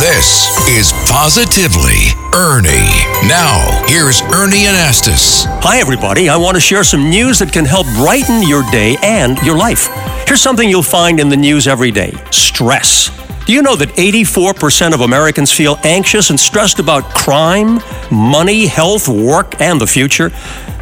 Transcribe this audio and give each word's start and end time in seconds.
This 0.00 0.56
is 0.66 0.92
Positively 1.10 2.08
Ernie. 2.34 3.28
Now, 3.28 3.84
here's 3.86 4.22
Ernie 4.22 4.64
Anastos. 4.64 5.44
Hi, 5.60 5.78
everybody. 5.78 6.30
I 6.30 6.38
want 6.38 6.54
to 6.54 6.60
share 6.60 6.84
some 6.84 7.10
news 7.10 7.38
that 7.40 7.52
can 7.52 7.66
help 7.66 7.86
brighten 7.96 8.42
your 8.42 8.62
day 8.70 8.96
and 9.02 9.36
your 9.42 9.58
life. 9.58 9.88
Here's 10.26 10.40
something 10.40 10.70
you'll 10.70 10.82
find 10.82 11.20
in 11.20 11.28
the 11.28 11.36
news 11.36 11.68
every 11.68 11.90
day 11.90 12.14
stress. 12.30 13.19
Do 13.50 13.56
you 13.56 13.62
know 13.62 13.74
that 13.74 13.88
84% 13.88 14.94
of 14.94 15.00
Americans 15.00 15.50
feel 15.50 15.76
anxious 15.82 16.30
and 16.30 16.38
stressed 16.38 16.78
about 16.78 17.02
crime, 17.12 17.80
money, 18.08 18.68
health, 18.68 19.08
work, 19.08 19.60
and 19.60 19.80
the 19.80 19.88
future? 19.88 20.30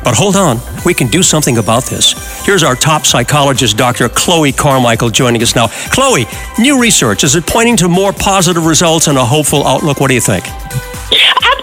But 0.04 0.14
hold 0.14 0.36
on, 0.36 0.58
we 0.84 0.92
can 0.92 1.06
do 1.06 1.22
something 1.22 1.56
about 1.56 1.84
this. 1.84 2.12
Here's 2.44 2.62
our 2.62 2.74
top 2.74 3.06
psychologist, 3.06 3.78
Dr. 3.78 4.10
Chloe 4.10 4.52
Carmichael, 4.52 5.08
joining 5.08 5.42
us 5.42 5.56
now. 5.56 5.68
Chloe, 5.68 6.26
new 6.58 6.78
research, 6.78 7.24
is 7.24 7.36
it 7.36 7.46
pointing 7.46 7.78
to 7.78 7.88
more 7.88 8.12
positive 8.12 8.66
results 8.66 9.06
and 9.06 9.16
a 9.16 9.24
hopeful 9.24 9.66
outlook? 9.66 9.98
What 9.98 10.08
do 10.08 10.14
you 10.14 10.20
think? 10.20 10.44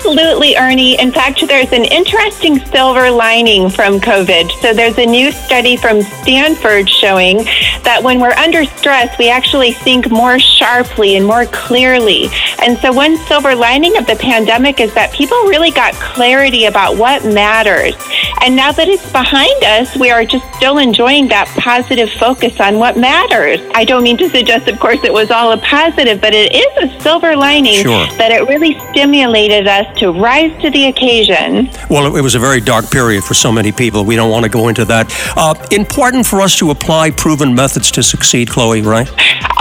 Absolutely, 0.07 0.55
Ernie. 0.55 0.99
In 0.99 1.11
fact, 1.11 1.47
there's 1.47 1.71
an 1.71 1.83
interesting 1.83 2.59
silver 2.67 3.09
lining 3.09 3.71
from 3.71 3.99
COVID. 3.99 4.51
So 4.61 4.71
there's 4.71 4.99
a 4.99 5.05
new 5.05 5.31
study 5.31 5.75
from 5.77 6.03
Stanford 6.03 6.87
showing 6.87 7.37
that 7.81 8.01
when 8.03 8.19
we're 8.19 8.33
under 8.33 8.65
stress, 8.65 9.17
we 9.17 9.31
actually 9.31 9.73
think 9.73 10.11
more 10.11 10.37
sharply 10.37 11.15
and 11.15 11.25
more 11.25 11.47
clearly. 11.47 12.27
And 12.59 12.77
so 12.77 12.93
one 12.93 13.17
silver 13.25 13.55
lining 13.55 13.97
of 13.97 14.05
the 14.05 14.15
pandemic 14.15 14.79
is 14.79 14.93
that 14.93 15.11
people 15.11 15.37
really 15.45 15.71
got 15.71 15.95
clarity 15.95 16.65
about 16.65 16.97
what 16.97 17.25
matters. 17.25 17.95
And 18.41 18.55
now 18.55 18.71
that 18.71 18.87
it's 18.87 19.11
behind 19.11 19.63
us, 19.63 19.95
we 19.97 20.11
are 20.11 20.23
just 20.23 20.45
still 20.55 20.77
enjoying 20.77 21.27
that 21.29 21.47
positive 21.57 22.11
focus 22.13 22.59
on 22.59 22.77
what 22.77 22.95
matters. 22.97 23.59
I 23.73 23.85
don't 23.85 24.03
mean 24.03 24.17
to 24.17 24.29
suggest, 24.29 24.67
of 24.67 24.79
course, 24.79 24.99
it 25.03 25.11
was 25.11 25.31
all 25.31 25.51
a 25.51 25.57
positive, 25.57 26.21
but 26.21 26.33
it 26.33 26.53
is 26.53 26.89
a 26.91 27.01
silver 27.01 27.35
lining 27.35 27.81
Sure. 27.81 28.05
that 28.17 28.31
it 28.31 28.47
really 28.47 28.77
stimulated 28.91 29.67
us 29.67 29.87
to 29.99 30.11
rise 30.11 30.51
to 30.61 30.69
the 30.69 30.85
occasion. 30.85 31.69
Well, 31.89 32.15
it 32.15 32.21
was 32.21 32.35
a 32.35 32.39
very 32.39 32.61
dark 32.61 32.91
period 32.91 33.23
for 33.23 33.33
so 33.33 33.51
many 33.51 33.71
people. 33.71 34.05
We 34.05 34.15
don't 34.15 34.29
want 34.29 34.43
to 34.43 34.49
go 34.49 34.67
into 34.67 34.85
that. 34.85 35.11
Uh, 35.35 35.55
important 35.71 36.25
for 36.27 36.41
us 36.41 36.55
to 36.59 36.69
apply 36.69 37.11
proven 37.11 37.55
methods 37.55 37.89
to 37.91 38.03
succeed, 38.03 38.49
Chloe, 38.49 38.81
right? 38.81 39.09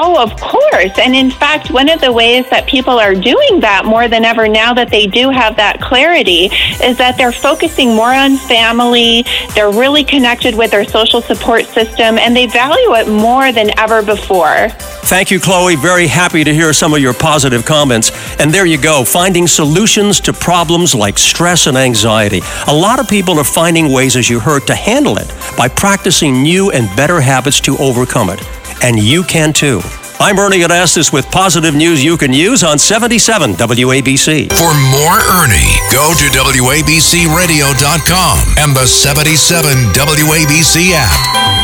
Oh, 0.06 0.22
of 0.22 0.38
course. 0.38 0.98
And 0.98 1.14
in 1.14 1.30
fact, 1.30 1.70
one 1.70 1.88
of 1.88 1.98
the 1.98 2.12
ways 2.12 2.44
that 2.50 2.66
people 2.66 2.98
are 2.98 3.14
doing 3.14 3.60
that 3.60 3.86
more 3.86 4.06
than 4.06 4.22
ever 4.22 4.46
now 4.46 4.74
that 4.74 4.91
they 4.91 5.06
do 5.06 5.30
have 5.30 5.56
that 5.56 5.80
clarity 5.80 6.50
is 6.83 6.98
that 6.98 7.16
they're 7.16 7.33
focusing 7.33 7.94
more 7.96 8.12
on 8.12 8.36
family. 8.36 9.24
They're 9.55 9.72
really 9.72 10.05
connected 10.05 10.55
with 10.55 10.72
their 10.72 10.84
social 10.84 11.22
support 11.22 11.64
system 11.64 12.19
and 12.19 12.36
they 12.36 12.46
value 12.46 12.94
it 12.96 13.08
more 13.08 13.50
than 13.50 13.70
ever 13.78 14.02
before. 14.02 14.69
Thank 15.08 15.30
you, 15.30 15.41
Chloe. 15.41 15.74
Very 15.74 16.06
happy 16.06 16.44
to 16.44 16.52
hear 16.52 16.74
some 16.74 16.92
of 16.92 17.00
your 17.00 17.14
positive 17.14 17.64
comments. 17.64 18.12
And 18.39 18.52
there 18.52 18.66
you 18.66 18.77
go, 18.77 19.06
finding 19.06 19.46
solutions 19.46 20.20
to 20.20 20.34
problems 20.34 20.94
like 20.94 21.16
stress 21.16 21.66
and 21.66 21.78
anxiety. 21.78 22.42
A 22.68 22.74
lot 22.74 23.00
of 23.00 23.08
people 23.08 23.39
are 23.39 23.44
finding 23.44 23.91
ways, 23.91 24.16
as 24.16 24.28
you 24.28 24.39
heard, 24.39 24.66
to 24.66 24.74
handle 24.74 25.16
it 25.16 25.33
by 25.56 25.68
practicing 25.68 26.42
new 26.42 26.70
and 26.72 26.94
better 26.94 27.22
habits 27.22 27.58
to 27.61 27.78
overcome 27.78 28.28
it. 28.28 28.42
And 28.84 29.00
you 29.02 29.22
can 29.22 29.54
too. 29.54 29.80
I'm 30.20 30.38
Ernie 30.38 30.58
Anastos 30.58 31.10
with 31.10 31.30
positive 31.30 31.74
news 31.74 32.04
you 32.04 32.18
can 32.18 32.34
use 32.34 32.62
on 32.62 32.78
77 32.78 33.54
WABC. 33.54 34.52
For 34.52 34.74
more 34.92 35.16
Ernie, 35.40 35.72
go 35.90 36.12
to 36.12 36.28
WABCRadio.com 36.28 38.38
and 38.58 38.77
the 38.77 38.86
77 38.86 39.70
WABC 39.94 40.90
app. 40.92 41.63